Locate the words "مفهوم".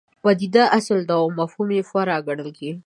1.39-1.69